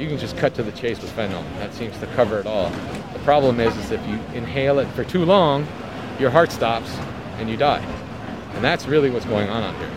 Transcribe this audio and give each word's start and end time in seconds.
you 0.00 0.08
can 0.08 0.16
just 0.16 0.36
cut 0.38 0.54
to 0.54 0.62
the 0.62 0.72
chase 0.72 0.98
with 1.00 1.14
fentanyl. 1.14 1.44
That 1.58 1.74
seems 1.74 1.98
to 1.98 2.06
cover 2.08 2.40
it 2.40 2.46
all. 2.46 2.70
The 3.12 3.18
problem 3.18 3.60
is, 3.60 3.76
is 3.76 3.90
if 3.90 4.00
you 4.08 4.14
inhale 4.34 4.78
it 4.78 4.88
for 4.88 5.04
too 5.04 5.26
long, 5.26 5.66
your 6.18 6.30
heart 6.30 6.50
stops 6.50 6.90
and 7.36 7.50
you 7.50 7.58
die. 7.58 7.84
And 8.54 8.64
that's 8.64 8.86
really 8.86 9.10
what's 9.10 9.26
going 9.26 9.50
on 9.50 9.62
out 9.62 9.76
here. 9.76 9.90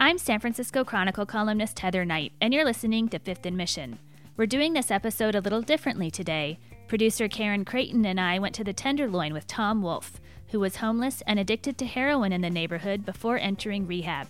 I'm 0.00 0.16
San 0.16 0.40
Francisco 0.40 0.82
Chronicle 0.82 1.26
columnist 1.26 1.78
Heather 1.80 2.06
Knight, 2.06 2.32
and 2.40 2.54
you're 2.54 2.64
listening 2.64 3.08
to 3.10 3.18
Fifth 3.18 3.44
and 3.44 3.56
Mission. 3.56 3.98
We're 4.38 4.46
doing 4.46 4.72
this 4.72 4.90
episode 4.90 5.34
a 5.34 5.40
little 5.40 5.60
differently 5.60 6.10
today. 6.10 6.58
Producer 6.86 7.28
Karen 7.28 7.66
Creighton 7.66 8.06
and 8.06 8.18
I 8.18 8.38
went 8.38 8.54
to 8.54 8.64
the 8.64 8.72
Tenderloin 8.72 9.34
with 9.34 9.46
Tom 9.46 9.82
Wolf, 9.82 10.20
who 10.52 10.60
was 10.60 10.76
homeless 10.76 11.22
and 11.26 11.38
addicted 11.38 11.76
to 11.78 11.84
heroin 11.84 12.32
in 12.32 12.40
the 12.40 12.48
neighborhood 12.48 13.04
before 13.04 13.36
entering 13.36 13.86
rehab. 13.86 14.28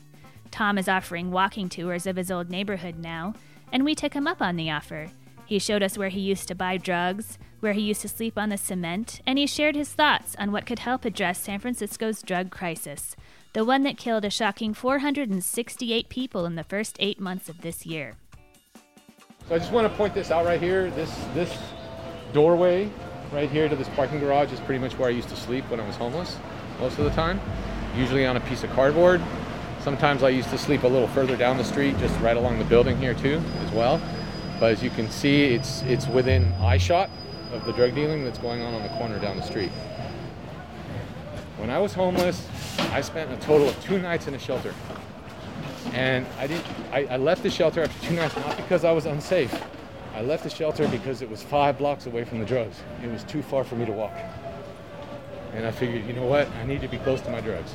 Tom 0.50 0.76
is 0.76 0.88
offering 0.88 1.30
walking 1.30 1.68
tours 1.68 2.06
of 2.06 2.16
his 2.16 2.32
old 2.32 2.50
neighborhood 2.50 2.96
now, 2.96 3.34
and 3.72 3.84
we 3.84 3.94
took 3.94 4.14
him 4.14 4.26
up 4.26 4.40
on 4.40 4.56
the 4.56 4.70
offer. 4.70 5.08
He 5.46 5.58
showed 5.58 5.82
us 5.82 5.96
where 5.96 6.10
he 6.10 6.20
used 6.20 6.46
to 6.48 6.54
buy 6.54 6.76
drugs, 6.76 7.38
where 7.60 7.72
he 7.72 7.80
used 7.80 8.02
to 8.02 8.08
sleep 8.08 8.36
on 8.36 8.50
the 8.50 8.58
cement, 8.58 9.22
and 9.26 9.38
he 9.38 9.46
shared 9.46 9.74
his 9.74 9.88
thoughts 9.88 10.36
on 10.38 10.52
what 10.52 10.66
could 10.66 10.80
help 10.80 11.04
address 11.04 11.40
San 11.40 11.58
Francisco's 11.58 12.22
drug 12.22 12.50
crisis, 12.50 13.16
the 13.54 13.64
one 13.64 13.82
that 13.82 13.96
killed 13.96 14.24
a 14.24 14.30
shocking 14.30 14.74
468 14.74 16.08
people 16.10 16.44
in 16.44 16.54
the 16.54 16.64
first 16.64 16.96
eight 17.00 17.18
months 17.18 17.48
of 17.48 17.62
this 17.62 17.86
year. 17.86 18.16
So 19.48 19.54
I 19.54 19.58
just 19.58 19.72
want 19.72 19.90
to 19.90 19.96
point 19.96 20.12
this 20.12 20.30
out 20.30 20.44
right 20.44 20.60
here. 20.60 20.90
This 20.90 21.10
this 21.32 21.56
doorway 22.34 22.90
right 23.32 23.50
here 23.50 23.68
to 23.68 23.74
this 23.74 23.88
parking 23.90 24.20
garage 24.20 24.52
is 24.52 24.60
pretty 24.60 24.78
much 24.78 24.98
where 24.98 25.08
I 25.08 25.12
used 25.12 25.30
to 25.30 25.36
sleep 25.36 25.64
when 25.70 25.80
I 25.80 25.86
was 25.86 25.96
homeless 25.96 26.36
most 26.78 26.98
of 26.98 27.04
the 27.04 27.10
time, 27.12 27.40
usually 27.96 28.26
on 28.26 28.36
a 28.36 28.40
piece 28.40 28.64
of 28.64 28.70
cardboard. 28.72 29.22
Sometimes 29.80 30.22
I 30.22 30.30
used 30.30 30.50
to 30.50 30.58
sleep 30.58 30.82
a 30.82 30.88
little 30.88 31.08
further 31.08 31.36
down 31.36 31.56
the 31.56 31.64
street, 31.64 31.96
just 31.98 32.18
right 32.20 32.36
along 32.36 32.58
the 32.58 32.64
building 32.64 32.98
here 32.98 33.14
too, 33.14 33.40
as 33.60 33.72
well. 33.72 34.00
But 34.58 34.72
as 34.72 34.82
you 34.82 34.90
can 34.90 35.10
see, 35.10 35.54
it's 35.54 35.82
it's 35.82 36.06
within 36.08 36.52
eyeshot 36.54 37.08
of 37.52 37.64
the 37.64 37.72
drug 37.72 37.94
dealing 37.94 38.24
that's 38.24 38.38
going 38.38 38.60
on 38.60 38.74
on 38.74 38.82
the 38.82 38.88
corner 38.90 39.18
down 39.18 39.36
the 39.36 39.42
street. 39.42 39.70
When 41.56 41.70
I 41.70 41.78
was 41.78 41.94
homeless, 41.94 42.46
I 42.92 43.00
spent 43.00 43.32
a 43.32 43.36
total 43.36 43.68
of 43.68 43.82
two 43.82 43.98
nights 43.98 44.26
in 44.26 44.34
a 44.34 44.38
shelter. 44.38 44.74
And 45.92 46.26
I 46.38 46.46
didn't 46.46 46.66
I, 46.92 47.04
I 47.06 47.16
left 47.16 47.42
the 47.42 47.50
shelter 47.50 47.82
after 47.82 48.06
two 48.06 48.14
nights 48.14 48.36
not 48.36 48.56
because 48.56 48.84
I 48.84 48.92
was 48.92 49.06
unsafe. 49.06 49.54
I 50.14 50.22
left 50.22 50.42
the 50.42 50.50
shelter 50.50 50.88
because 50.88 51.22
it 51.22 51.30
was 51.30 51.42
five 51.42 51.78
blocks 51.78 52.06
away 52.06 52.24
from 52.24 52.40
the 52.40 52.44
drugs. 52.44 52.76
It 53.02 53.10
was 53.10 53.22
too 53.24 53.42
far 53.42 53.62
for 53.62 53.76
me 53.76 53.86
to 53.86 53.92
walk. 53.92 54.16
And 55.52 55.64
I 55.64 55.70
figured, 55.70 56.04
you 56.06 56.12
know 56.12 56.26
what? 56.26 56.48
I 56.60 56.64
need 56.66 56.80
to 56.80 56.88
be 56.88 56.98
close 56.98 57.20
to 57.22 57.30
my 57.30 57.40
drugs. 57.40 57.72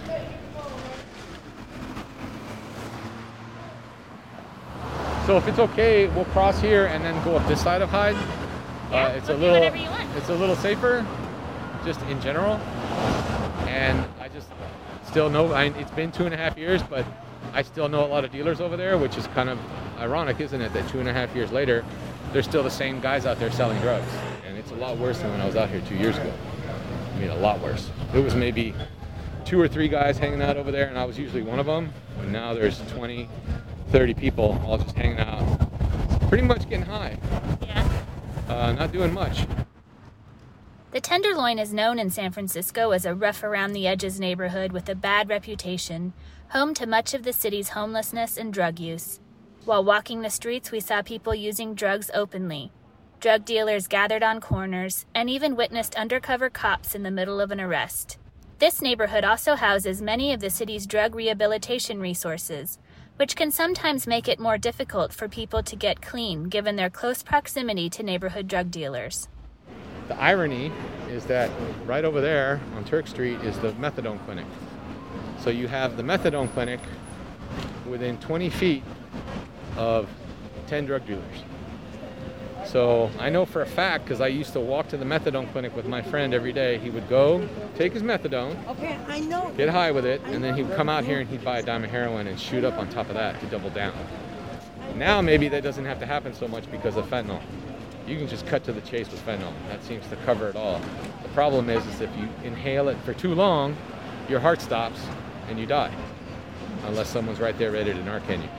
So 5.25 5.37
if 5.37 5.47
it's 5.47 5.59
okay, 5.59 6.07
we'll 6.07 6.25
cross 6.25 6.59
here 6.59 6.87
and 6.87 7.03
then 7.03 7.23
go 7.23 7.37
up 7.37 7.47
this 7.47 7.61
side 7.61 7.81
of 7.81 7.89
Hyde. 7.89 8.15
Yeah, 8.91 9.05
uh, 9.05 9.09
it's 9.09 9.29
a 9.29 9.37
we'll 9.37 9.39
do 9.39 9.45
little 9.45 9.59
whatever 9.59 9.77
you 9.77 9.89
want. 9.89 10.17
it's 10.17 10.27
a 10.27 10.35
little 10.35 10.55
safer, 10.57 11.05
just 11.85 12.01
in 12.03 12.19
general. 12.21 12.55
And 13.67 14.05
I 14.19 14.27
just 14.27 14.49
still 15.07 15.29
know 15.29 15.53
I, 15.53 15.65
it's 15.65 15.91
been 15.91 16.11
two 16.11 16.25
and 16.25 16.33
a 16.33 16.37
half 16.37 16.57
years, 16.57 16.83
but 16.83 17.05
I 17.53 17.61
still 17.61 17.87
know 17.87 18.05
a 18.05 18.07
lot 18.07 18.25
of 18.25 18.31
dealers 18.31 18.59
over 18.59 18.75
there, 18.75 18.97
which 18.97 19.15
is 19.17 19.27
kind 19.27 19.49
of 19.49 19.59
ironic, 19.97 20.41
isn't 20.41 20.59
it? 20.59 20.73
That 20.73 20.89
two 20.89 20.99
and 20.99 21.07
a 21.07 21.13
half 21.13 21.33
years 21.33 21.53
later, 21.53 21.85
they're 22.33 22.43
still 22.43 22.63
the 22.63 22.69
same 22.69 22.99
guys 22.99 23.25
out 23.25 23.39
there 23.39 23.51
selling 23.51 23.79
drugs, 23.79 24.11
and 24.45 24.57
it's 24.57 24.71
a 24.71 24.75
lot 24.75 24.97
worse 24.97 25.19
than 25.19 25.31
when 25.31 25.39
I 25.39 25.45
was 25.45 25.55
out 25.55 25.69
here 25.69 25.81
two 25.87 25.95
years 25.95 26.17
ago. 26.17 26.33
I 27.15 27.19
mean, 27.19 27.29
a 27.29 27.35
lot 27.37 27.61
worse. 27.61 27.89
It 28.13 28.19
was 28.19 28.35
maybe 28.35 28.75
two 29.45 29.59
or 29.59 29.69
three 29.69 29.87
guys 29.87 30.17
hanging 30.17 30.41
out 30.41 30.57
over 30.57 30.71
there, 30.71 30.87
and 30.87 30.97
I 30.97 31.05
was 31.05 31.17
usually 31.17 31.43
one 31.43 31.59
of 31.59 31.65
them. 31.65 31.93
But 32.17 32.27
now 32.27 32.53
there's 32.53 32.79
20, 32.91 33.29
30 33.93 34.15
people 34.15 34.59
all 34.65 34.79
just 34.79 34.95
hanging 34.95 35.19
out, 35.19 35.69
pretty 36.27 36.43
much 36.43 36.67
getting 36.67 36.83
high, 36.83 37.15
Yeah. 37.61 37.87
uh, 38.49 38.71
not 38.71 38.91
doing 38.91 39.13
much. 39.13 39.45
The 40.89 40.99
Tenderloin 40.99 41.59
is 41.59 41.75
known 41.75 41.99
in 41.99 42.09
San 42.09 42.31
Francisco 42.31 42.89
as 42.89 43.05
a 43.05 43.13
rough 43.13 43.43
around 43.43 43.73
the 43.73 43.85
edges 43.85 44.19
neighborhood 44.19 44.71
with 44.71 44.89
a 44.89 44.95
bad 44.95 45.29
reputation, 45.29 46.13
home 46.49 46.73
to 46.73 46.87
much 46.87 47.13
of 47.13 47.21
the 47.21 47.33
city's 47.33 47.69
homelessness 47.69 48.35
and 48.35 48.51
drug 48.51 48.79
use. 48.79 49.19
While 49.63 49.83
walking 49.83 50.23
the 50.23 50.31
streets, 50.31 50.71
we 50.71 50.79
saw 50.79 51.03
people 51.03 51.35
using 51.35 51.75
drugs 51.75 52.09
openly. 52.15 52.71
Drug 53.19 53.45
dealers 53.45 53.87
gathered 53.87 54.23
on 54.23 54.41
corners 54.41 55.05
and 55.13 55.29
even 55.29 55.55
witnessed 55.55 55.93
undercover 55.93 56.49
cops 56.49 56.95
in 56.95 57.03
the 57.03 57.11
middle 57.11 57.39
of 57.39 57.51
an 57.51 57.61
arrest. 57.61 58.17
This 58.57 58.81
neighborhood 58.81 59.23
also 59.23 59.55
houses 59.55 60.01
many 60.01 60.33
of 60.33 60.39
the 60.39 60.49
city's 60.49 60.87
drug 60.87 61.13
rehabilitation 61.13 61.99
resources, 61.99 62.79
which 63.17 63.35
can 63.35 63.51
sometimes 63.51 64.07
make 64.07 64.27
it 64.27 64.39
more 64.39 64.57
difficult 64.57 65.13
for 65.13 65.27
people 65.27 65.61
to 65.63 65.75
get 65.75 66.01
clean 66.01 66.45
given 66.45 66.75
their 66.75 66.89
close 66.89 67.23
proximity 67.23 67.89
to 67.89 68.03
neighborhood 68.03 68.47
drug 68.47 68.71
dealers. 68.71 69.27
The 70.07 70.19
irony 70.19 70.71
is 71.09 71.25
that 71.25 71.49
right 71.85 72.03
over 72.03 72.19
there 72.19 72.59
on 72.75 72.83
Turk 72.83 73.07
Street 73.07 73.39
is 73.41 73.57
the 73.59 73.71
methadone 73.73 74.23
clinic. 74.25 74.45
So 75.39 75.49
you 75.49 75.67
have 75.67 75.97
the 75.97 76.03
methadone 76.03 76.51
clinic 76.53 76.79
within 77.87 78.17
20 78.17 78.49
feet 78.49 78.83
of 79.77 80.09
10 80.67 80.85
drug 80.85 81.05
dealers. 81.05 81.43
So 82.65 83.11
I 83.19 83.29
know 83.29 83.45
for 83.45 83.61
a 83.61 83.65
fact 83.65 84.05
because 84.05 84.21
I 84.21 84.27
used 84.27 84.53
to 84.53 84.59
walk 84.59 84.87
to 84.89 84.97
the 84.97 85.05
methadone 85.05 85.51
clinic 85.51 85.75
with 85.75 85.85
my 85.85 86.01
friend 86.01 86.33
every 86.33 86.53
day. 86.53 86.77
He 86.79 86.89
would 86.89 87.07
go 87.09 87.47
take 87.75 87.93
his 87.93 88.01
methadone, 88.03 88.55
Okay, 88.69 88.97
I 89.07 89.19
know. 89.19 89.51
get 89.57 89.69
high 89.69 89.91
with 89.91 90.05
it, 90.05 90.21
and 90.25 90.43
then 90.43 90.55
he 90.55 90.63
would 90.63 90.75
come 90.75 90.89
out 90.89 91.03
here 91.03 91.19
and 91.19 91.29
he'd 91.29 91.43
buy 91.43 91.59
a 91.59 91.63
dime 91.63 91.83
of 91.83 91.91
heroin 91.91 92.27
and 92.27 92.39
shoot 92.39 92.63
up 92.63 92.77
on 92.77 92.89
top 92.89 93.09
of 93.09 93.15
that 93.15 93.39
to 93.41 93.45
double 93.47 93.69
down. 93.69 93.93
Now 94.95 95.21
maybe 95.21 95.47
that 95.49 95.63
doesn't 95.63 95.85
have 95.85 95.99
to 95.99 96.05
happen 96.05 96.33
so 96.33 96.47
much 96.47 96.69
because 96.71 96.95
of 96.95 97.05
fentanyl. 97.07 97.41
You 98.07 98.17
can 98.17 98.27
just 98.27 98.45
cut 98.47 98.63
to 98.65 98.73
the 98.73 98.81
chase 98.81 99.09
with 99.09 99.25
fentanyl. 99.25 99.53
That 99.69 99.83
seems 99.83 100.07
to 100.07 100.15
cover 100.17 100.49
it 100.49 100.55
all. 100.55 100.81
The 101.21 101.29
problem 101.29 101.69
is, 101.69 101.85
is 101.87 102.01
if 102.01 102.09
you 102.17 102.27
inhale 102.43 102.89
it 102.89 102.97
for 103.05 103.13
too 103.13 103.33
long, 103.33 103.75
your 104.29 104.39
heart 104.39 104.61
stops 104.61 104.99
and 105.47 105.59
you 105.59 105.65
die, 105.65 105.93
unless 106.85 107.09
someone's 107.09 107.39
right 107.39 107.57
there 107.57 107.71
ready 107.71 107.93
to 107.93 107.99
Narcan 107.99 108.41
you. 108.41 108.49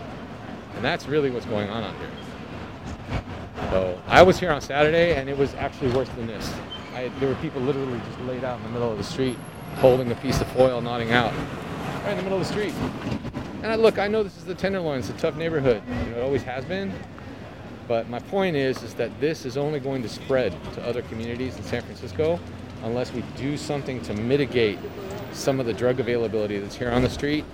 And 0.76 0.84
that's 0.84 1.06
really 1.06 1.30
what's 1.30 1.46
going 1.46 1.68
on 1.70 1.84
out 1.84 1.94
here. 1.96 2.08
So 3.74 4.00
I 4.06 4.22
was 4.22 4.38
here 4.38 4.52
on 4.52 4.60
Saturday, 4.60 5.16
and 5.16 5.28
it 5.28 5.36
was 5.36 5.52
actually 5.54 5.90
worse 5.90 6.08
than 6.10 6.28
this. 6.28 6.54
I, 6.94 7.08
there 7.18 7.28
were 7.28 7.34
people 7.34 7.60
literally 7.60 7.98
just 8.06 8.20
laid 8.20 8.44
out 8.44 8.58
in 8.58 8.62
the 8.62 8.68
middle 8.68 8.92
of 8.92 8.98
the 8.98 9.02
street, 9.02 9.36
holding 9.78 10.12
a 10.12 10.14
piece 10.14 10.40
of 10.40 10.46
foil, 10.52 10.80
nodding 10.80 11.10
out, 11.10 11.32
right 12.04 12.12
in 12.12 12.18
the 12.18 12.22
middle 12.22 12.40
of 12.40 12.46
the 12.46 12.52
street. 12.52 12.72
And 13.64 13.66
I, 13.66 13.74
look, 13.74 13.98
I 13.98 14.06
know 14.06 14.22
this 14.22 14.36
is 14.36 14.44
the 14.44 14.54
Tenderloin; 14.54 15.00
it's 15.00 15.10
a 15.10 15.14
tough 15.14 15.34
neighborhood. 15.34 15.82
You 15.88 16.10
know, 16.12 16.18
it 16.18 16.22
always 16.22 16.44
has 16.44 16.64
been. 16.64 16.92
But 17.88 18.08
my 18.08 18.20
point 18.20 18.54
is, 18.54 18.80
is 18.84 18.94
that 18.94 19.10
this 19.18 19.44
is 19.44 19.56
only 19.56 19.80
going 19.80 20.02
to 20.02 20.08
spread 20.08 20.54
to 20.74 20.86
other 20.86 21.02
communities 21.02 21.56
in 21.56 21.64
San 21.64 21.82
Francisco 21.82 22.38
unless 22.84 23.12
we 23.12 23.24
do 23.36 23.56
something 23.56 24.00
to 24.02 24.14
mitigate 24.14 24.78
some 25.32 25.58
of 25.58 25.66
the 25.66 25.72
drug 25.72 25.98
availability 25.98 26.60
that's 26.60 26.76
here 26.76 26.92
on 26.92 27.02
the 27.02 27.10
street 27.10 27.44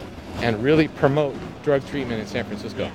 and 0.42 0.62
really 0.62 0.88
promote 0.88 1.34
drug 1.62 1.82
treatment 1.86 2.20
in 2.20 2.26
San 2.26 2.44
Francisco. 2.44 2.90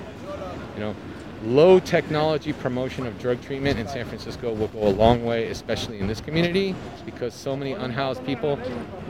You 0.74 0.80
know, 0.80 0.96
low 1.44 1.78
technology 1.78 2.52
promotion 2.52 3.06
of 3.06 3.18
drug 3.18 3.40
treatment 3.42 3.78
in 3.78 3.86
San 3.88 4.06
Francisco 4.06 4.52
will 4.52 4.68
go 4.68 4.86
a 4.86 4.90
long 4.90 5.24
way, 5.24 5.46
especially 5.48 5.98
in 5.98 6.06
this 6.06 6.20
community, 6.20 6.74
because 7.04 7.34
so 7.34 7.56
many 7.56 7.72
unhoused 7.72 8.24
people 8.24 8.58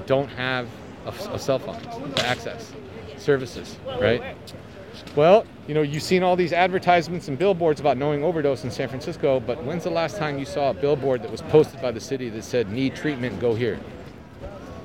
don't 0.06 0.28
have 0.28 0.68
a, 1.06 1.10
a 1.32 1.38
cell 1.38 1.58
phone 1.58 1.80
to 2.14 2.26
access 2.26 2.72
services, 3.16 3.76
right? 4.00 4.36
Well, 5.14 5.44
you 5.66 5.74
know, 5.74 5.82
you've 5.82 6.02
seen 6.02 6.22
all 6.22 6.36
these 6.36 6.52
advertisements 6.52 7.28
and 7.28 7.38
billboards 7.38 7.80
about 7.80 7.96
knowing 7.96 8.24
overdose 8.24 8.64
in 8.64 8.70
San 8.70 8.88
Francisco, 8.88 9.40
but 9.40 9.62
when's 9.62 9.84
the 9.84 9.90
last 9.90 10.16
time 10.16 10.38
you 10.38 10.44
saw 10.44 10.70
a 10.70 10.74
billboard 10.74 11.22
that 11.22 11.30
was 11.30 11.42
posted 11.42 11.80
by 11.82 11.90
the 11.90 12.00
city 12.00 12.28
that 12.30 12.44
said, 12.44 12.70
need 12.70 12.94
treatment, 12.94 13.38
go 13.40 13.54
here? 13.54 13.78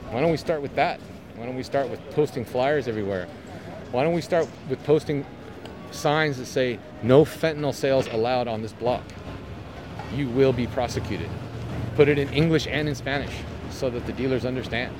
Why 0.09 0.19
don't 0.19 0.31
we 0.31 0.37
start 0.37 0.61
with 0.61 0.75
that? 0.75 0.99
Why 1.35 1.45
don't 1.45 1.55
we 1.55 1.63
start 1.63 1.89
with 1.89 1.99
posting 2.11 2.43
flyers 2.43 2.87
everywhere? 2.87 3.27
Why 3.91 4.03
don't 4.03 4.13
we 4.13 4.21
start 4.21 4.47
with 4.69 4.83
posting 4.83 5.25
signs 5.91 6.37
that 6.37 6.45
say, 6.45 6.79
no 7.03 7.23
fentanyl 7.23 7.73
sales 7.73 8.07
allowed 8.07 8.47
on 8.47 8.61
this 8.61 8.73
block? 8.73 9.03
You 10.13 10.29
will 10.29 10.53
be 10.53 10.67
prosecuted. 10.67 11.29
Put 11.95 12.07
it 12.07 12.17
in 12.17 12.29
English 12.33 12.67
and 12.67 12.89
in 12.89 12.95
Spanish 12.95 13.33
so 13.69 13.89
that 13.89 14.05
the 14.05 14.13
dealers 14.13 14.45
understand. 14.45 14.93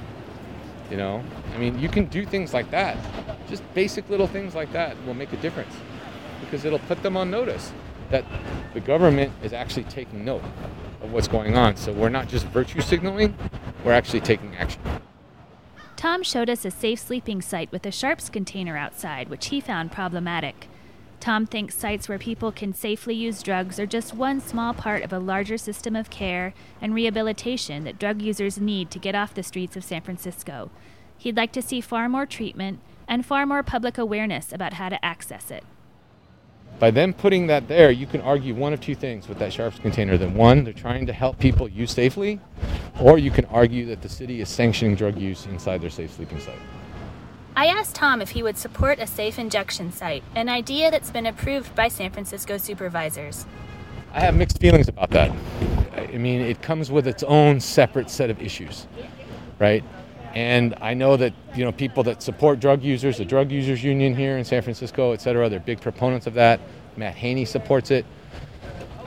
You 0.89 0.97
know, 0.97 1.23
I 1.53 1.57
mean, 1.57 1.79
you 1.79 1.87
can 1.87 2.05
do 2.05 2.25
things 2.25 2.53
like 2.53 2.69
that. 2.71 2.97
Just 3.47 3.63
basic 3.73 4.09
little 4.09 4.27
things 4.27 4.55
like 4.55 4.71
that 4.73 4.95
will 5.05 5.13
make 5.13 5.31
a 5.31 5.37
difference 5.37 5.73
because 6.41 6.65
it'll 6.65 6.79
put 6.79 7.01
them 7.01 7.15
on 7.15 7.31
notice 7.31 7.71
that 8.09 8.25
the 8.73 8.79
government 8.79 9.31
is 9.41 9.53
actually 9.53 9.85
taking 9.85 10.25
note 10.25 10.43
of 11.01 11.11
what's 11.13 11.27
going 11.27 11.57
on. 11.57 11.77
So 11.77 11.93
we're 11.93 12.09
not 12.09 12.27
just 12.27 12.45
virtue 12.47 12.81
signaling, 12.81 13.35
we're 13.85 13.93
actually 13.93 14.21
taking 14.21 14.55
action. 14.57 14.81
Tom 15.95 16.23
showed 16.23 16.49
us 16.49 16.65
a 16.65 16.71
safe 16.71 16.99
sleeping 16.99 17.41
site 17.41 17.71
with 17.71 17.85
a 17.85 17.91
sharps 17.91 18.29
container 18.29 18.75
outside, 18.75 19.29
which 19.29 19.47
he 19.47 19.61
found 19.61 19.91
problematic. 19.91 20.67
Tom 21.21 21.45
thinks 21.45 21.75
sites 21.75 22.09
where 22.09 22.17
people 22.17 22.51
can 22.51 22.73
safely 22.73 23.13
use 23.13 23.43
drugs 23.43 23.79
are 23.79 23.85
just 23.85 24.15
one 24.15 24.41
small 24.41 24.73
part 24.73 25.03
of 25.03 25.13
a 25.13 25.19
larger 25.19 25.55
system 25.55 25.95
of 25.95 26.09
care 26.09 26.55
and 26.81 26.95
rehabilitation 26.95 27.83
that 27.83 27.99
drug 27.99 28.23
users 28.23 28.59
need 28.59 28.89
to 28.89 28.97
get 28.97 29.13
off 29.13 29.35
the 29.35 29.43
streets 29.43 29.77
of 29.77 29.83
San 29.83 30.01
Francisco. 30.01 30.71
He'd 31.19 31.37
like 31.37 31.51
to 31.51 31.61
see 31.61 31.79
far 31.79 32.09
more 32.09 32.25
treatment 32.25 32.79
and 33.07 33.23
far 33.23 33.45
more 33.45 33.61
public 33.61 33.99
awareness 33.99 34.51
about 34.51 34.73
how 34.73 34.89
to 34.89 35.05
access 35.05 35.51
it. 35.51 35.63
By 36.79 36.89
them 36.89 37.13
putting 37.13 37.45
that 37.45 37.67
there, 37.67 37.91
you 37.91 38.07
can 38.07 38.21
argue 38.21 38.55
one 38.55 38.73
of 38.73 38.81
two 38.81 38.95
things 38.95 39.27
with 39.27 39.37
that 39.37 39.53
sharps 39.53 39.77
container. 39.77 40.17
That 40.17 40.31
one, 40.31 40.63
they're 40.63 40.73
trying 40.73 41.05
to 41.05 41.13
help 41.13 41.37
people 41.37 41.67
use 41.67 41.91
safely, 41.91 42.39
or 42.99 43.19
you 43.19 43.29
can 43.29 43.45
argue 43.45 43.85
that 43.85 44.01
the 44.01 44.09
city 44.09 44.41
is 44.41 44.49
sanctioning 44.49 44.95
drug 44.95 45.19
use 45.19 45.45
inside 45.45 45.81
their 45.81 45.91
safe 45.91 46.13
sleeping 46.13 46.39
site. 46.39 46.57
I 47.55 47.65
asked 47.65 47.95
Tom 47.95 48.21
if 48.21 48.29
he 48.29 48.43
would 48.43 48.57
support 48.57 48.99
a 48.99 49.07
safe 49.07 49.37
injection 49.37 49.91
site, 49.91 50.23
an 50.35 50.47
idea 50.47 50.89
that's 50.89 51.11
been 51.11 51.25
approved 51.25 51.75
by 51.75 51.89
San 51.89 52.09
Francisco 52.11 52.57
supervisors. 52.57 53.45
I 54.13 54.21
have 54.21 54.35
mixed 54.35 54.59
feelings 54.59 54.87
about 54.87 55.09
that. 55.11 55.31
I 55.95 56.17
mean, 56.17 56.41
it 56.41 56.61
comes 56.61 56.91
with 56.91 57.07
its 57.07 57.23
own 57.23 57.59
separate 57.59 58.09
set 58.09 58.29
of 58.29 58.41
issues, 58.41 58.87
right? 59.59 59.83
And 60.33 60.75
I 60.79 60.93
know 60.93 61.17
that 61.17 61.33
you 61.53 61.65
know 61.65 61.73
people 61.73 62.03
that 62.03 62.23
support 62.23 62.61
drug 62.61 62.81
users, 62.83 63.17
the 63.17 63.25
drug 63.25 63.51
users 63.51 63.83
union 63.83 64.15
here 64.15 64.37
in 64.37 64.45
San 64.45 64.61
Francisco, 64.61 65.11
et 65.11 65.19
cetera, 65.19 65.49
they're 65.49 65.59
big 65.59 65.81
proponents 65.81 66.27
of 66.27 66.33
that. 66.35 66.61
Matt 66.95 67.15
Haney 67.15 67.43
supports 67.43 67.91
it. 67.91 68.05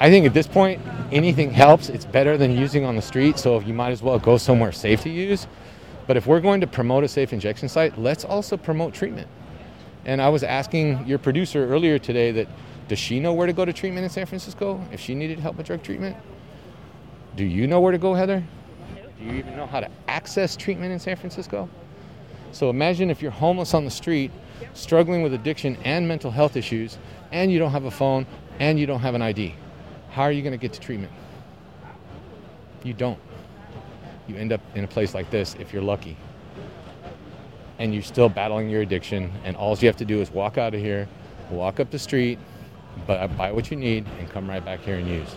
I 0.00 0.11
think 0.11 0.26
at 0.26 0.35
this 0.35 0.47
point, 0.47 0.82
anything 1.12 1.50
helps. 1.50 1.88
It's 1.88 2.05
better 2.05 2.37
than 2.37 2.56
using 2.56 2.85
on 2.85 2.94
the 2.94 3.02
street, 3.02 3.38
so 3.38 3.61
you 3.61 3.73
might 3.73 3.90
as 3.90 4.02
well 4.02 4.19
go 4.19 4.37
somewhere 4.37 4.73
safe 4.73 5.00
to 5.02 5.11
use. 5.11 5.47
But 6.06 6.17
if 6.17 6.27
we're 6.27 6.41
going 6.41 6.61
to 6.61 6.67
promote 6.67 7.05
a 7.05 7.09
safe 7.09 7.33
injection 7.33 7.69
site, 7.69 7.99
let's 7.99 8.25
also 8.25 8.56
promote 8.56 8.95
treatment. 8.95 9.29
And 10.05 10.21
I 10.21 10.29
was 10.29 10.43
asking 10.43 11.06
your 11.06 11.19
producer 11.19 11.67
earlier 11.67 11.99
today 11.99 12.31
that 12.33 12.49
does 12.89 12.99
she 12.99 13.21
know 13.21 13.33
where 13.33 13.47
to 13.47 13.53
go 13.53 13.65
to 13.65 13.73
treatment 13.73 14.05
in 14.05 14.11
San 14.11 14.27
Francisco 14.27 14.85
if 14.93 15.01
she 15.01 15.15
needed 15.15 15.39
help 15.39 15.56
with 15.56 15.67
drug 15.67 15.83
treatment? 15.83 16.17
Do 17.37 17.45
you 17.45 17.67
know 17.67 17.81
where 17.81 17.93
to 17.93 17.99
go, 17.99 18.15
Heather? 18.15 18.45
Do 19.19 19.25
you 19.25 19.33
even 19.33 19.56
know 19.56 19.67
how 19.67 19.81
to 19.81 19.91
access 20.06 20.56
treatment 20.56 20.93
in 20.93 20.99
San 20.99 21.17
Francisco? 21.17 21.69
So 22.53 22.69
imagine 22.71 23.11
if 23.11 23.23
you're 23.23 23.31
homeless 23.31 23.75
on 23.75 23.85
the 23.85 23.91
street, 23.91 24.31
struggling 24.75 25.23
with 25.23 25.33
addiction 25.33 25.77
and 25.85 26.07
mental 26.07 26.31
health 26.31 26.57
issues, 26.57 26.99
and 27.33 27.50
you 27.50 27.59
don't 27.59 27.73
have 27.73 27.85
a 27.85 27.91
phone 27.91 28.27
and 28.61 28.79
you 28.79 28.87
don't 28.87 29.00
have 29.00 29.15
an 29.15 29.23
ID. 29.23 29.55
How 30.11 30.23
are 30.23 30.33
you 30.33 30.43
going 30.43 30.53
to 30.53 30.59
get 30.59 30.73
to 30.75 30.81
treatment? 30.81 31.12
You 32.85 32.93
don't. 32.93 33.19
You 34.26 34.37
end 34.37 34.53
up 34.53 34.61
in 34.75 34.85
a 34.85 34.88
place 34.88 35.15
like 35.15 35.31
this 35.31 35.55
if 35.59 35.73
you're 35.73 35.82
lucky. 35.82 36.17
And 37.79 37.93
you're 37.93 38.03
still 38.03 38.29
battling 38.29 38.71
your 38.71 38.82
addiction, 38.82 39.32
and 39.44 39.56
all 39.56 39.76
you 39.76 39.88
have 39.88 39.97
to 39.97 40.05
do 40.05 40.21
is 40.21 40.31
walk 40.31 40.59
out 40.59 40.75
of 40.75 40.81
here, 40.81 41.09
walk 41.50 41.81
up 41.81 41.91
the 41.91 41.99
street, 41.99 42.38
buy 43.06 43.53
what 43.53 43.71
you 43.71 43.76
need, 43.76 44.06
and 44.19 44.31
come 44.31 44.49
right 44.49 44.65
back 44.65 44.81
here 44.81 44.97
and 44.97 45.09
use. 45.09 45.35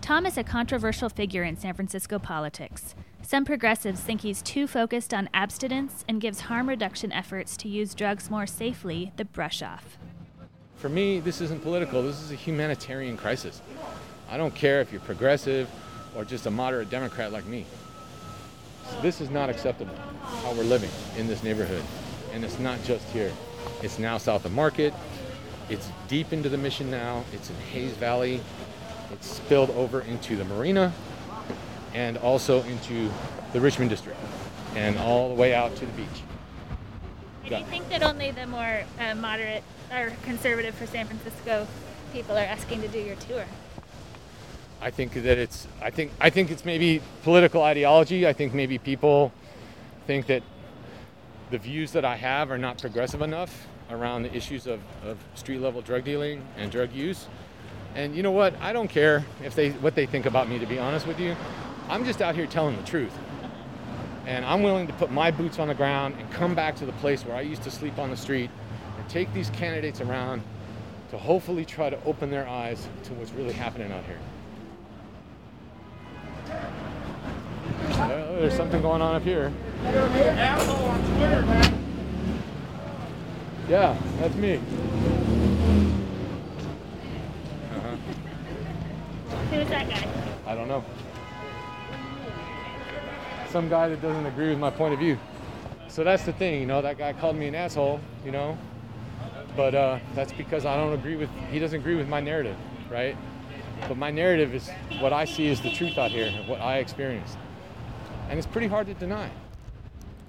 Tom 0.00 0.24
is 0.24 0.38
a 0.38 0.44
controversial 0.44 1.08
figure 1.08 1.42
in 1.42 1.56
San 1.56 1.74
Francisco 1.74 2.20
politics. 2.20 2.94
Some 3.22 3.44
progressives 3.44 4.00
think 4.00 4.20
he's 4.20 4.40
too 4.40 4.68
focused 4.68 5.12
on 5.12 5.28
abstinence 5.34 6.04
and 6.08 6.20
gives 6.20 6.42
harm 6.42 6.68
reduction 6.68 7.10
efforts 7.10 7.56
to 7.56 7.68
use 7.68 7.92
drugs 7.92 8.30
more 8.30 8.46
safely 8.46 9.12
the 9.16 9.24
brush 9.24 9.62
off. 9.62 9.98
For 10.76 10.88
me, 10.88 11.18
this 11.18 11.40
isn't 11.40 11.60
political, 11.60 12.04
this 12.04 12.22
is 12.22 12.30
a 12.30 12.36
humanitarian 12.36 13.16
crisis. 13.16 13.60
I 14.30 14.36
don't 14.36 14.54
care 14.54 14.80
if 14.80 14.92
you're 14.92 15.00
progressive 15.00 15.68
or 16.16 16.24
just 16.24 16.46
a 16.46 16.50
moderate 16.50 16.90
Democrat 16.90 17.30
like 17.30 17.46
me. 17.46 17.66
This 19.02 19.20
is 19.20 19.30
not 19.30 19.50
acceptable 19.50 19.94
how 20.22 20.52
we're 20.52 20.64
living 20.64 20.90
in 21.16 21.26
this 21.26 21.42
neighborhood. 21.42 21.82
And 22.32 22.44
it's 22.44 22.58
not 22.58 22.82
just 22.84 23.06
here, 23.10 23.32
it's 23.82 23.98
now 23.98 24.18
south 24.18 24.44
of 24.44 24.52
Market, 24.52 24.94
it's 25.68 25.90
deep 26.08 26.32
into 26.32 26.48
the 26.48 26.58
mission 26.58 26.90
now, 26.90 27.24
it's 27.32 27.50
in 27.50 27.56
Hayes 27.72 27.92
Valley, 27.92 28.40
it's 29.12 29.26
spilled 29.26 29.70
over 29.70 30.00
into 30.02 30.36
the 30.36 30.44
marina 30.44 30.92
and 31.94 32.18
also 32.18 32.62
into 32.64 33.10
the 33.52 33.60
Richmond 33.60 33.90
district 33.90 34.18
and 34.74 34.98
all 34.98 35.28
the 35.28 35.34
way 35.34 35.54
out 35.54 35.74
to 35.76 35.86
the 35.86 35.92
beach. 35.92 36.22
And 37.44 37.60
you 37.60 37.64
think 37.66 37.88
that 37.90 38.02
only 38.02 38.32
the 38.32 38.46
more 38.46 38.82
uh, 38.98 39.14
moderate 39.14 39.62
or 39.92 40.12
conservative 40.24 40.74
for 40.74 40.86
San 40.86 41.06
Francisco 41.06 41.66
people 42.12 42.36
are 42.36 42.40
asking 42.40 42.82
to 42.82 42.88
do 42.88 42.98
your 42.98 43.16
tour? 43.16 43.44
I 44.80 44.90
think 44.90 45.14
that 45.14 45.38
it's 45.38 45.66
I 45.80 45.90
think 45.90 46.12
I 46.20 46.30
think 46.30 46.50
it's 46.50 46.64
maybe 46.64 47.00
political 47.22 47.62
ideology. 47.62 48.26
I 48.26 48.32
think 48.32 48.52
maybe 48.52 48.78
people 48.78 49.32
think 50.06 50.26
that 50.26 50.42
the 51.50 51.58
views 51.58 51.92
that 51.92 52.04
I 52.04 52.16
have 52.16 52.50
are 52.50 52.58
not 52.58 52.80
progressive 52.80 53.22
enough 53.22 53.66
around 53.90 54.24
the 54.24 54.34
issues 54.34 54.66
of, 54.66 54.80
of 55.04 55.16
street 55.34 55.60
level 55.60 55.80
drug 55.80 56.04
dealing 56.04 56.46
and 56.56 56.70
drug 56.70 56.92
use. 56.92 57.26
And 57.94 58.14
you 58.14 58.22
know 58.22 58.32
what? 58.32 58.54
I 58.60 58.72
don't 58.72 58.88
care 58.88 59.24
if 59.42 59.54
they 59.54 59.70
what 59.70 59.94
they 59.94 60.06
think 60.06 60.26
about 60.26 60.48
me 60.48 60.58
to 60.58 60.66
be 60.66 60.78
honest 60.78 61.06
with 61.06 61.18
you. 61.18 61.34
I'm 61.88 62.04
just 62.04 62.20
out 62.20 62.34
here 62.34 62.46
telling 62.46 62.76
the 62.76 62.82
truth. 62.82 63.16
And 64.26 64.44
I'm 64.44 64.62
willing 64.62 64.88
to 64.88 64.92
put 64.94 65.12
my 65.12 65.30
boots 65.30 65.60
on 65.60 65.68
the 65.68 65.74
ground 65.74 66.16
and 66.18 66.30
come 66.32 66.54
back 66.54 66.74
to 66.76 66.86
the 66.86 66.92
place 66.94 67.24
where 67.24 67.36
I 67.36 67.42
used 67.42 67.62
to 67.62 67.70
sleep 67.70 67.96
on 67.96 68.10
the 68.10 68.16
street 68.16 68.50
and 68.98 69.08
take 69.08 69.32
these 69.32 69.50
candidates 69.50 70.00
around 70.00 70.42
to 71.10 71.16
hopefully 71.16 71.64
try 71.64 71.88
to 71.88 72.04
open 72.04 72.30
their 72.30 72.46
eyes 72.48 72.88
to 73.04 73.14
what's 73.14 73.30
really 73.32 73.52
happening 73.52 73.92
out 73.92 74.04
here. 74.04 74.18
There's 78.40 78.54
something 78.54 78.82
going 78.82 79.00
on 79.00 79.14
up 79.14 79.22
here. 79.22 79.52
Yeah, 83.68 83.96
that's 84.18 84.34
me. 84.34 84.60
Uh-huh. 87.74 87.96
Who 89.50 89.56
is 89.56 89.68
that 89.68 89.88
guy? 89.88 90.06
I 90.46 90.54
don't 90.54 90.68
know. 90.68 90.84
Some 93.50 93.68
guy 93.68 93.88
that 93.88 94.02
doesn't 94.02 94.26
agree 94.26 94.50
with 94.50 94.58
my 94.58 94.70
point 94.70 94.92
of 94.92 95.00
view. 95.00 95.18
So 95.88 96.04
that's 96.04 96.24
the 96.24 96.32
thing, 96.34 96.60
you 96.60 96.66
know, 96.66 96.82
that 96.82 96.98
guy 96.98 97.14
called 97.14 97.36
me 97.36 97.46
an 97.48 97.54
asshole, 97.54 98.00
you 98.24 98.30
know, 98.30 98.58
but 99.56 99.74
uh, 99.74 99.98
that's 100.14 100.32
because 100.32 100.66
I 100.66 100.76
don't 100.76 100.92
agree 100.92 101.16
with, 101.16 101.30
he 101.50 101.58
doesn't 101.58 101.80
agree 101.80 101.94
with 101.94 102.06
my 102.06 102.20
narrative, 102.20 102.56
right? 102.90 103.16
But 103.88 103.96
my 103.96 104.10
narrative 104.10 104.54
is 104.54 104.68
what 105.00 105.14
I 105.14 105.24
see 105.24 105.46
is 105.46 105.62
the 105.62 105.70
truth 105.70 105.96
out 105.96 106.10
here, 106.10 106.30
what 106.46 106.60
I 106.60 106.78
experienced. 106.78 107.38
And 108.28 108.38
it's 108.38 108.46
pretty 108.46 108.66
hard 108.66 108.86
to 108.86 108.94
deny. 108.94 109.30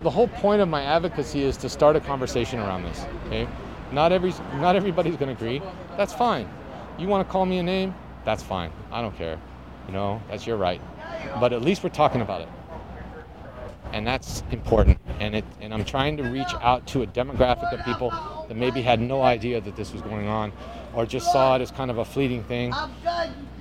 The 0.01 0.09
whole 0.09 0.27
point 0.27 0.61
of 0.61 0.69
my 0.69 0.83
advocacy 0.83 1.43
is 1.43 1.57
to 1.57 1.69
start 1.69 1.95
a 1.95 1.99
conversation 1.99 2.59
around 2.59 2.83
this, 2.83 3.05
okay? 3.25 3.47
Not, 3.91 4.11
every, 4.11 4.33
not 4.55 4.75
everybody's 4.75 5.15
gonna 5.15 5.31
agree. 5.31 5.61
That's 5.95 6.13
fine. 6.13 6.47
You 6.99 7.07
wanna 7.07 7.25
call 7.25 7.45
me 7.45 7.57
a 7.57 7.63
name? 7.63 7.95
that's 8.27 8.43
fine. 8.43 8.73
I 8.91 9.01
don't 9.01 9.15
care. 9.17 9.39
You 9.87 9.93
know, 9.93 10.21
that's 10.29 10.45
your 10.45 10.57
right. 10.57 10.81
But 11.39 11.53
at 11.53 11.61
least 11.61 11.81
we're 11.81 11.89
talking 11.89 12.19
about 12.19 12.41
it. 12.41 12.49
And 13.93 14.05
that's 14.05 14.43
important. 14.51 14.99
And 15.21 15.33
it 15.33 15.45
and 15.61 15.73
I'm 15.73 15.85
trying 15.85 16.17
to 16.17 16.23
reach 16.23 16.53
out 16.59 16.85
to 16.87 17.03
a 17.03 17.07
demographic 17.07 17.71
of 17.71 17.85
people 17.85 18.09
that 18.49 18.57
maybe 18.57 18.81
had 18.81 18.99
no 18.99 19.21
idea 19.21 19.61
that 19.61 19.77
this 19.77 19.93
was 19.93 20.01
going 20.01 20.27
on 20.27 20.51
or 20.93 21.05
just 21.05 21.31
saw 21.31 21.55
it 21.55 21.61
as 21.61 21.71
kind 21.71 21.89
of 21.89 21.99
a 21.99 22.05
fleeting 22.05 22.43
thing. 22.43 22.73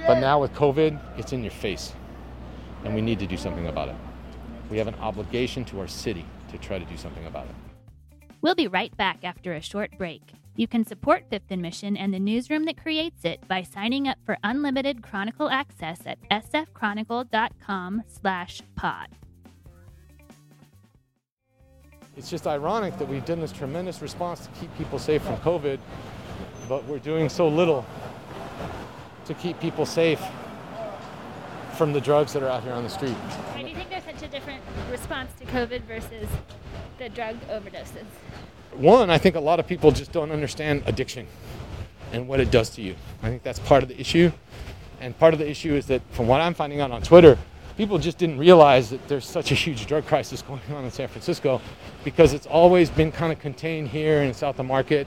But 0.04 0.18
now 0.18 0.40
with 0.40 0.52
COVID, 0.52 0.98
it's 1.16 1.32
in 1.32 1.44
your 1.44 1.52
face. 1.52 1.92
And 2.84 2.92
we 2.92 3.00
need 3.00 3.20
to 3.20 3.26
do 3.26 3.36
something 3.36 3.68
about 3.68 3.88
it. 3.88 3.96
We 4.70 4.78
have 4.78 4.88
an 4.88 4.94
obligation 4.96 5.64
to 5.66 5.78
our 5.80 5.88
city 5.88 6.24
to 6.50 6.58
try 6.58 6.78
to 6.78 6.84
do 6.84 6.96
something 6.96 7.26
about 7.26 7.46
it. 7.46 7.54
We'll 8.42 8.54
be 8.54 8.68
right 8.68 8.94
back 8.96 9.24
after 9.24 9.54
a 9.54 9.60
short 9.60 9.90
break. 9.98 10.22
You 10.56 10.66
can 10.66 10.86
support 10.86 11.24
Fifth 11.28 11.50
and 11.50 11.60
Mission 11.60 11.96
and 11.96 12.14
the 12.14 12.18
newsroom 12.18 12.64
that 12.64 12.80
creates 12.80 13.24
it 13.24 13.46
by 13.46 13.62
signing 13.62 14.08
up 14.08 14.16
for 14.24 14.38
unlimited 14.42 15.02
Chronicle 15.02 15.50
access 15.50 16.00
at 16.06 16.18
sfchronicle.com/pod. 16.30 19.08
It's 22.16 22.30
just 22.30 22.46
ironic 22.46 22.96
that 22.96 23.06
we've 23.06 23.26
done 23.26 23.40
this 23.40 23.52
tremendous 23.52 24.00
response 24.00 24.46
to 24.46 24.48
keep 24.58 24.74
people 24.78 24.98
safe 24.98 25.22
from 25.22 25.36
COVID, 25.38 25.78
but 26.66 26.82
we're 26.86 26.98
doing 26.98 27.28
so 27.28 27.46
little 27.46 27.84
to 29.26 29.34
keep 29.34 29.60
people 29.60 29.84
safe 29.84 30.22
from 31.76 31.92
the 31.92 32.00
drugs 32.00 32.32
that 32.32 32.42
are 32.42 32.48
out 32.48 32.62
here 32.62 32.72
on 32.72 32.82
the 32.82 32.88
street. 32.88 33.14
Response 34.96 35.30
to 35.38 35.44
COVID 35.46 35.82
versus 35.82 36.26
the 36.98 37.10
drug 37.10 37.36
overdoses? 37.48 38.06
one, 38.72 39.10
I 39.10 39.18
think 39.18 39.36
a 39.36 39.40
lot 39.40 39.60
of 39.60 39.66
people 39.66 39.90
just 39.90 40.12
don't 40.12 40.30
understand 40.30 40.82
addiction 40.86 41.26
and 42.12 42.26
what 42.28 42.40
it 42.40 42.50
does 42.50 42.70
to 42.70 42.82
you. 42.82 42.94
I 43.22 43.28
think 43.28 43.42
that's 43.42 43.58
part 43.58 43.82
of 43.82 43.88
the 43.88 44.00
issue. 44.00 44.30
And 45.00 45.18
part 45.18 45.34
of 45.34 45.38
the 45.38 45.48
issue 45.48 45.74
is 45.74 45.86
that, 45.86 46.02
from 46.10 46.26
what 46.26 46.40
I'm 46.40 46.54
finding 46.54 46.80
out 46.80 46.90
on 46.90 47.02
Twitter, 47.02 47.38
people 47.76 47.98
just 47.98 48.16
didn't 48.16 48.38
realize 48.38 48.88
that 48.90 49.06
there's 49.08 49.26
such 49.26 49.50
a 49.52 49.54
huge 49.54 49.86
drug 49.86 50.06
crisis 50.06 50.40
going 50.42 50.60
on 50.74 50.84
in 50.84 50.90
San 50.90 51.08
Francisco 51.08 51.60
because 52.04 52.32
it's 52.32 52.46
always 52.46 52.88
been 52.88 53.12
kind 53.12 53.32
of 53.32 53.38
contained 53.38 53.88
here 53.88 54.22
in 54.22 54.32
South 54.32 54.58
of 54.58 54.66
Market 54.66 55.06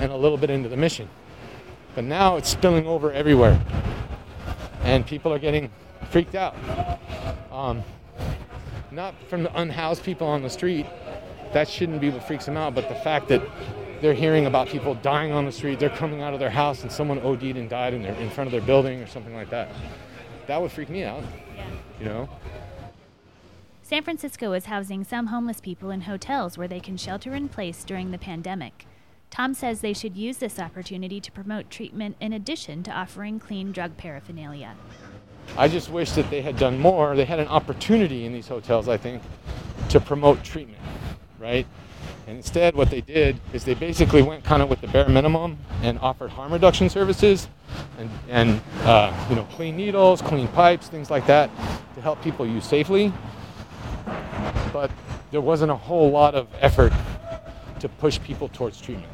and 0.00 0.12
a 0.12 0.16
little 0.16 0.36
bit 0.36 0.50
into 0.50 0.68
the 0.68 0.76
mission. 0.76 1.08
But 1.94 2.04
now 2.04 2.36
it's 2.36 2.48
spilling 2.50 2.86
over 2.86 3.12
everywhere. 3.12 3.60
And 4.82 5.06
people 5.06 5.32
are 5.32 5.38
getting 5.38 5.70
freaked 6.10 6.34
out. 6.34 6.56
Um, 7.50 7.82
not 8.92 9.14
from 9.28 9.42
the 9.42 9.60
unhoused 9.60 10.02
people 10.02 10.26
on 10.26 10.42
the 10.42 10.50
street, 10.50 10.86
that 11.52 11.68
shouldn't 11.68 12.00
be 12.00 12.10
what 12.10 12.22
freaks 12.24 12.46
them 12.46 12.56
out. 12.56 12.74
But 12.74 12.88
the 12.88 12.94
fact 12.96 13.28
that 13.28 13.42
they're 14.00 14.14
hearing 14.14 14.46
about 14.46 14.68
people 14.68 14.94
dying 14.96 15.32
on 15.32 15.44
the 15.44 15.52
street, 15.52 15.78
they're 15.78 15.90
coming 15.90 16.22
out 16.22 16.32
of 16.32 16.40
their 16.40 16.50
house 16.50 16.82
and 16.82 16.90
someone 16.90 17.18
OD'd 17.20 17.56
and 17.56 17.68
died 17.68 17.94
in, 17.94 18.02
their, 18.02 18.14
in 18.14 18.30
front 18.30 18.48
of 18.48 18.52
their 18.52 18.60
building 18.60 19.00
or 19.02 19.06
something 19.06 19.34
like 19.34 19.50
that, 19.50 19.68
that 20.46 20.60
would 20.60 20.72
freak 20.72 20.88
me 20.88 21.04
out. 21.04 21.22
Yeah. 21.56 21.66
You 21.98 22.04
know? 22.06 22.28
San 23.82 24.02
Francisco 24.04 24.52
is 24.52 24.66
housing 24.66 25.04
some 25.04 25.26
homeless 25.26 25.60
people 25.60 25.90
in 25.90 26.02
hotels 26.02 26.56
where 26.56 26.68
they 26.68 26.80
can 26.80 26.96
shelter 26.96 27.34
in 27.34 27.48
place 27.48 27.82
during 27.84 28.12
the 28.12 28.18
pandemic. 28.18 28.86
Tom 29.30 29.54
says 29.54 29.80
they 29.80 29.92
should 29.92 30.16
use 30.16 30.38
this 30.38 30.58
opportunity 30.58 31.20
to 31.20 31.32
promote 31.32 31.70
treatment 31.70 32.16
in 32.20 32.32
addition 32.32 32.82
to 32.84 32.90
offering 32.90 33.38
clean 33.38 33.72
drug 33.72 33.96
paraphernalia. 33.96 34.74
I 35.56 35.68
just 35.68 35.90
wish 35.90 36.12
that 36.12 36.30
they 36.30 36.42
had 36.42 36.56
done 36.56 36.78
more. 36.78 37.14
They 37.16 37.24
had 37.24 37.40
an 37.40 37.48
opportunity 37.48 38.24
in 38.24 38.32
these 38.32 38.48
hotels, 38.48 38.88
I 38.88 38.96
think, 38.96 39.22
to 39.90 40.00
promote 40.00 40.42
treatment, 40.42 40.80
right? 41.38 41.66
And 42.26 42.36
instead, 42.36 42.74
what 42.74 42.90
they 42.90 43.00
did 43.00 43.40
is 43.52 43.64
they 43.64 43.74
basically 43.74 44.22
went 44.22 44.44
kind 44.44 44.62
of 44.62 44.70
with 44.70 44.80
the 44.80 44.86
bare 44.88 45.08
minimum 45.08 45.58
and 45.82 45.98
offered 45.98 46.30
harm 46.30 46.52
reduction 46.52 46.88
services 46.88 47.48
and, 47.98 48.10
and 48.28 48.60
uh, 48.82 49.12
you 49.28 49.36
know, 49.36 49.44
clean 49.52 49.76
needles, 49.76 50.22
clean 50.22 50.48
pipes, 50.48 50.88
things 50.88 51.10
like 51.10 51.26
that 51.26 51.50
to 51.94 52.00
help 52.00 52.22
people 52.22 52.46
use 52.46 52.64
safely. 52.64 53.12
But 54.72 54.90
there 55.30 55.40
wasn't 55.40 55.72
a 55.72 55.76
whole 55.76 56.10
lot 56.10 56.34
of 56.34 56.46
effort 56.60 56.92
to 57.80 57.88
push 57.88 58.20
people 58.20 58.48
towards 58.48 58.80
treatment. 58.80 59.12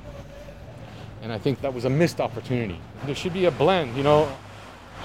And 1.23 1.33
I 1.33 1.39
think 1.39 1.61
that 1.63 1.73
was 1.73 1.87
a 1.87 1.91
missed 1.91 2.21
opportunity. 2.21 2.79
There 3.05 3.15
should 3.15 3.33
be 3.33 3.47
a 3.47 3.51
blend, 3.51 3.97
you 3.97 4.03
know, 4.03 4.31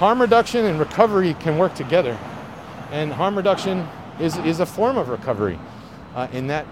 harm 0.02 0.20
reduction 0.20 0.66
and 0.66 0.80
recovery 0.80 1.36
can 1.36 1.60
work 1.60 1.76
together. 1.76 2.18
And 2.92 3.14
harm 3.14 3.38
reduction 3.38 3.88
is, 4.20 4.36
is 4.38 4.60
a 4.60 4.66
form 4.66 4.98
of 4.98 5.10
recovery 5.10 5.60
uh, 6.16 6.28
in 6.34 6.48
that 6.48 6.66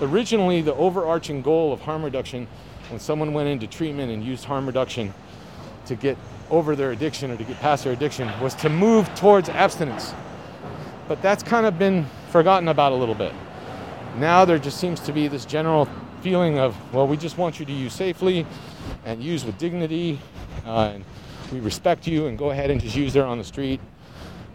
originally 0.00 0.62
the 0.62 0.74
overarching 0.76 1.42
goal 1.42 1.74
of 1.74 1.82
harm 1.82 2.02
reduction 2.02 2.48
when 2.88 2.98
someone 2.98 3.34
went 3.34 3.50
into 3.50 3.66
treatment 3.66 4.10
and 4.10 4.24
used 4.24 4.46
harm 4.46 4.64
reduction 4.64 5.12
to 5.84 5.94
get 5.94 6.16
over 6.48 6.74
their 6.74 6.92
addiction 6.92 7.30
or 7.30 7.36
to 7.36 7.44
get 7.44 7.60
past 7.60 7.84
their 7.84 7.92
addiction 7.92 8.30
was 8.40 8.54
to 8.54 8.70
move 8.70 9.14
towards 9.14 9.50
abstinence. 9.50 10.14
But 11.08 11.20
that's 11.20 11.42
kind 11.42 11.66
of 11.66 11.78
been 11.78 12.06
forgotten 12.30 12.68
about 12.68 12.92
a 12.92 12.96
little 12.96 13.14
bit. 13.14 13.34
Now 14.16 14.46
there 14.46 14.58
just 14.58 14.80
seems 14.80 15.00
to 15.00 15.12
be 15.12 15.28
this 15.28 15.44
general 15.44 15.86
feeling 16.22 16.58
of, 16.58 16.74
well, 16.94 17.06
we 17.06 17.18
just 17.18 17.36
want 17.36 17.60
you 17.60 17.66
to 17.66 17.72
use 17.72 17.92
safely 17.92 18.46
and 19.04 19.22
use 19.22 19.44
with 19.44 19.58
dignity, 19.58 20.18
uh, 20.64 20.92
and 20.94 21.04
we 21.50 21.60
respect 21.60 22.06
you, 22.06 22.26
and 22.26 22.36
go 22.38 22.50
ahead 22.50 22.70
and 22.70 22.80
just 22.80 22.94
use 22.94 23.12
there 23.12 23.26
on 23.26 23.38
the 23.38 23.44
street. 23.44 23.80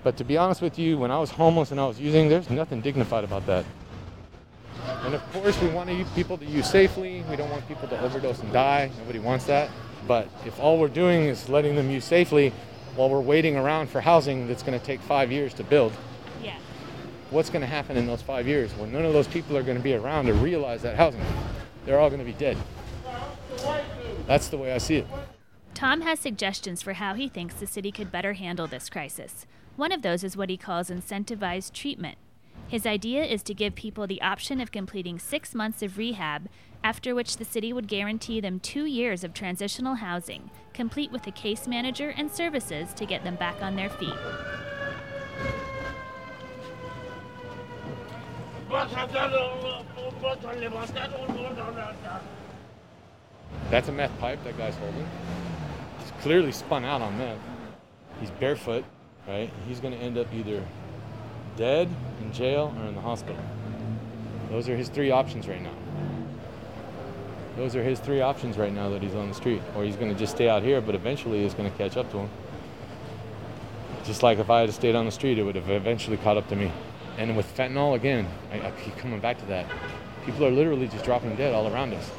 But 0.03 0.15
to 0.17 0.23
be 0.23 0.37
honest 0.37 0.61
with 0.61 0.77
you, 0.79 0.97
when 0.97 1.11
I 1.11 1.19
was 1.19 1.31
homeless 1.31 1.71
and 1.71 1.79
I 1.79 1.87
was 1.87 1.99
using, 1.99 2.29
there's 2.29 2.49
nothing 2.49 2.81
dignified 2.81 3.23
about 3.23 3.45
that. 3.47 3.65
And 5.03 5.13
of 5.13 5.33
course, 5.33 5.59
we 5.61 5.67
want 5.69 5.89
people 6.15 6.37
to 6.37 6.45
use 6.45 6.69
safely. 6.69 7.23
We 7.29 7.35
don't 7.35 7.49
want 7.49 7.67
people 7.67 7.87
to 7.89 7.99
overdose 8.01 8.39
and 8.39 8.51
die. 8.53 8.91
Nobody 8.99 9.19
wants 9.19 9.45
that. 9.45 9.69
But 10.07 10.29
if 10.45 10.59
all 10.59 10.79
we're 10.79 10.87
doing 10.87 11.25
is 11.25 11.49
letting 11.49 11.75
them 11.75 11.89
use 11.89 12.05
safely 12.05 12.53
while 12.95 13.09
we're 13.09 13.19
waiting 13.19 13.57
around 13.57 13.89
for 13.89 13.99
housing 13.99 14.47
that's 14.47 14.63
going 14.63 14.79
to 14.79 14.85
take 14.85 15.01
five 15.01 15.31
years 15.31 15.53
to 15.55 15.63
build, 15.63 15.91
Yeah. 16.43 16.55
what's 17.31 17.49
going 17.49 17.61
to 17.61 17.67
happen 17.67 17.97
in 17.97 18.07
those 18.07 18.21
five 18.21 18.47
years 18.47 18.71
when 18.75 18.91
none 18.91 19.03
of 19.05 19.13
those 19.13 19.27
people 19.27 19.57
are 19.57 19.63
going 19.63 19.77
to 19.77 19.83
be 19.83 19.93
around 19.93 20.27
to 20.27 20.33
realize 20.33 20.81
that 20.83 20.95
housing? 20.95 21.21
They're 21.85 21.99
all 21.99 22.09
going 22.09 22.21
to 22.21 22.25
be 22.25 22.33
dead. 22.33 22.57
That's 24.25 24.47
the 24.47 24.57
way 24.57 24.73
I 24.73 24.77
see 24.77 24.97
it. 24.97 25.07
Tom 25.77 26.01
has 26.01 26.19
suggestions 26.19 26.81
for 26.81 26.93
how 26.93 27.13
he 27.13 27.29
thinks 27.29 27.53
the 27.53 27.67
city 27.67 27.91
could 27.91 28.11
better 28.11 28.33
handle 28.33 28.65
this 28.65 28.89
crisis. 28.89 29.45
One 29.75 29.91
of 29.91 30.01
those 30.01 30.23
is 30.23 30.35
what 30.35 30.49
he 30.49 30.57
calls 30.57 30.89
incentivized 30.89 31.71
treatment. 31.71 32.17
His 32.67 32.87
idea 32.87 33.23
is 33.23 33.43
to 33.43 33.53
give 33.53 33.75
people 33.75 34.07
the 34.07 34.23
option 34.23 34.59
of 34.59 34.71
completing 34.71 35.19
six 35.19 35.53
months 35.53 35.83
of 35.83 35.99
rehab, 35.99 36.49
after 36.83 37.13
which 37.13 37.37
the 37.37 37.45
city 37.45 37.71
would 37.71 37.87
guarantee 37.87 38.41
them 38.41 38.59
two 38.59 38.85
years 38.85 39.23
of 39.23 39.35
transitional 39.35 39.93
housing, 39.93 40.49
complete 40.73 41.11
with 41.11 41.27
a 41.27 41.31
case 41.31 41.67
manager 41.67 42.09
and 42.17 42.31
services 42.31 42.91
to 42.95 43.05
get 43.05 43.23
them 43.23 43.35
back 43.35 43.61
on 43.61 43.75
their 43.75 43.91
feet. 43.91 44.09
That's 53.69 53.89
a 53.89 53.91
meth 53.91 54.17
pipe 54.19 54.43
that 54.43 54.57
guy's 54.57 54.75
holding. 54.77 55.07
Clearly 56.21 56.51
spun 56.51 56.83
out 56.83 57.01
on 57.01 57.17
that. 57.19 57.37
He's 58.19 58.31
barefoot, 58.31 58.83
right? 59.27 59.49
He's 59.67 59.79
going 59.79 59.93
to 59.93 59.99
end 59.99 60.17
up 60.17 60.27
either 60.33 60.63
dead, 61.55 61.89
in 62.21 62.33
jail, 62.33 62.73
or 62.79 62.87
in 62.87 62.95
the 62.95 63.01
hospital. 63.01 63.41
Those 64.49 64.69
are 64.69 64.75
his 64.75 64.89
three 64.89 65.11
options 65.11 65.47
right 65.47 65.61
now. 65.61 65.73
Those 67.57 67.75
are 67.75 67.83
his 67.83 67.99
three 67.99 68.21
options 68.21 68.57
right 68.57 68.71
now 68.71 68.89
that 68.89 69.01
he's 69.01 69.15
on 69.15 69.27
the 69.29 69.33
street. 69.33 69.61
Or 69.75 69.83
he's 69.83 69.95
going 69.95 70.13
to 70.13 70.17
just 70.17 70.35
stay 70.35 70.47
out 70.47 70.63
here, 70.63 70.79
but 70.79 70.95
eventually 70.95 71.43
it's 71.43 71.55
going 71.55 71.69
to 71.69 71.77
catch 71.77 71.97
up 71.97 72.09
to 72.11 72.19
him. 72.19 72.29
Just 74.05 74.23
like 74.23 74.37
if 74.37 74.49
I 74.49 74.61
had 74.61 74.73
stayed 74.73 74.95
on 74.95 75.05
the 75.05 75.11
street, 75.11 75.37
it 75.37 75.43
would 75.43 75.55
have 75.55 75.69
eventually 75.69 76.17
caught 76.17 76.37
up 76.37 76.47
to 76.49 76.55
me. 76.55 76.71
And 77.17 77.35
with 77.35 77.45
fentanyl, 77.57 77.95
again, 77.95 78.27
I, 78.53 78.67
I 78.67 78.71
keep 78.71 78.95
coming 78.97 79.19
back 79.19 79.39
to 79.39 79.45
that. 79.47 79.65
People 80.25 80.45
are 80.45 80.51
literally 80.51 80.87
just 80.87 81.03
dropping 81.03 81.35
dead 81.35 81.53
all 81.53 81.67
around 81.67 81.93
us. 81.93 82.11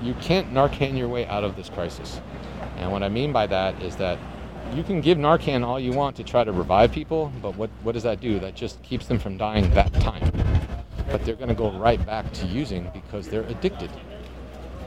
You 0.00 0.14
can't 0.14 0.52
Narcan 0.54 0.96
your 0.96 1.08
way 1.08 1.26
out 1.26 1.42
of 1.42 1.56
this 1.56 1.68
crisis. 1.68 2.20
And 2.78 2.92
what 2.92 3.02
I 3.02 3.08
mean 3.08 3.32
by 3.32 3.46
that 3.46 3.82
is 3.82 3.96
that 3.96 4.18
you 4.74 4.82
can 4.82 5.00
give 5.00 5.18
Narcan 5.18 5.64
all 5.64 5.80
you 5.80 5.92
want 5.92 6.16
to 6.16 6.24
try 6.24 6.44
to 6.44 6.52
revive 6.52 6.92
people, 6.92 7.32
but 7.42 7.56
what, 7.56 7.70
what 7.82 7.92
does 7.92 8.02
that 8.04 8.20
do? 8.20 8.38
That 8.38 8.54
just 8.54 8.82
keeps 8.82 9.06
them 9.06 9.18
from 9.18 9.36
dying 9.36 9.70
that 9.70 9.92
time. 9.94 10.32
But 11.10 11.24
they're 11.24 11.36
going 11.36 11.48
to 11.48 11.54
go 11.54 11.70
right 11.72 12.04
back 12.04 12.32
to 12.34 12.46
using 12.46 12.90
because 12.92 13.28
they're 13.28 13.44
addicted. 13.44 13.90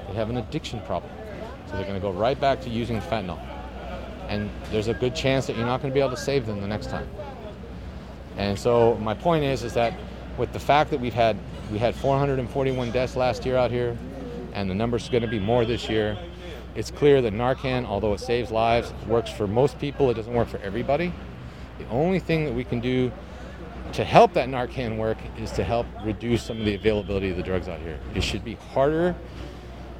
They 0.08 0.14
have 0.14 0.30
an 0.30 0.38
addiction 0.38 0.82
problem. 0.82 1.12
So 1.66 1.74
they're 1.74 1.86
going 1.86 1.96
to 1.96 2.02
go 2.02 2.12
right 2.12 2.40
back 2.40 2.62
to 2.62 2.70
using 2.70 3.02
fentanyl. 3.02 3.40
And 4.28 4.50
there's 4.72 4.88
a 4.88 4.94
good 4.94 5.16
chance 5.16 5.48
that 5.48 5.58
you're 5.58 5.66
not 5.66 5.82
going 5.82 5.92
to 5.92 5.94
be 5.94 6.00
able 6.00 6.12
to 6.12 6.18
save 6.22 6.46
them 6.46 6.62
the 6.62 6.68
next 6.68 6.90
time. 6.90 7.10
And 8.38 8.58
so 8.58 8.96
my 8.98 9.14
point 9.14 9.44
is, 9.44 9.64
is 9.64 9.74
that 9.74 9.94
with 10.38 10.54
the 10.54 10.60
fact 10.60 10.92
that 10.92 11.00
we've 11.00 11.14
had 11.14 11.38
we 11.72 11.78
had 11.78 11.96
441 11.96 12.92
deaths 12.92 13.16
last 13.16 13.46
year 13.46 13.58
out 13.58 13.72
here, 13.72 13.98
and 14.54 14.70
the 14.70 14.76
number's 14.76 15.10
going 15.10 15.22
to 15.22 15.28
be 15.28 15.40
more 15.40 15.66
this 15.66 15.90
year, 15.90 16.18
it's 16.76 16.92
clear 16.92 17.22
that 17.22 17.34
Narcan, 17.34 17.86
although 17.86 18.14
it 18.14 18.20
saves 18.20 18.52
lives, 18.52 18.94
works 19.08 19.30
for 19.30 19.48
most 19.48 19.80
people. 19.80 20.10
It 20.10 20.14
doesn't 20.16 20.34
work 20.34 20.48
for 20.48 20.58
everybody. 20.60 21.14
The 21.78 21.88
only 21.90 22.20
thing 22.20 22.46
that 22.46 22.54
we 22.54 22.64
can 22.64 22.80
do 22.80 23.12
to 23.94 24.06
help 24.06 24.34
that 24.34 24.48
Narcan 24.48 24.98
work 24.98 25.18
is 25.38 25.52
to 25.52 25.64
help 25.64 25.86
reduce 26.04 26.44
some 26.44 26.60
of 26.60 26.66
the 26.66 26.76
availability 26.76 27.30
of 27.30 27.38
the 27.38 27.44
drugs 27.44 27.68
out 27.68 27.80
here. 27.80 28.00
It 28.16 28.24
should 28.24 28.46
be 28.46 28.56
harder 28.56 29.16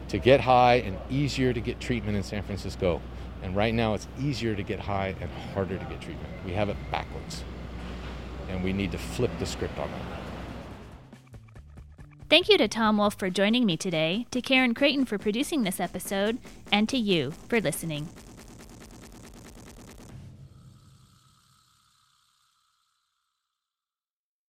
to 0.08 0.18
get 0.18 0.42
high 0.42 0.76
and 0.76 0.98
easier 1.10 1.54
to 1.54 1.60
get 1.60 1.80
treatment 1.80 2.16
in 2.16 2.24
San 2.24 2.44
Francisco. 2.44 3.02
And 3.44 3.56
right 3.56 3.74
now, 3.74 3.94
it's 3.94 4.08
easier 4.20 4.56
to 4.56 4.64
get 4.64 4.80
high 4.80 5.16
and 5.20 5.30
harder 5.54 5.78
to 5.78 5.86
get 5.86 6.00
treatment. 6.00 6.30
We 6.46 6.54
have 6.54 6.70
it 6.70 6.78
backwards. 6.92 7.44
And 8.50 8.64
we 8.64 8.72
need 8.72 8.92
to 8.92 8.98
flip 8.98 9.32
the 9.40 9.46
script 9.46 9.78
on 9.78 9.90
that. 9.90 10.21
Thank 12.32 12.48
you 12.48 12.58
to 12.60 12.70
Tom 12.70 12.98
Wolf 12.98 13.16
for 13.16 13.30
joining 13.30 13.66
me 13.66 13.76
today, 13.76 14.26
to 14.32 14.42
Karen 14.42 14.74
Creighton 14.74 15.04
for 15.04 15.18
producing 15.18 15.64
this 15.64 15.82
episode, 15.82 16.38
and 16.72 16.88
to 16.88 16.98
you 16.98 17.32
for 17.50 17.60
listening. 17.60 18.08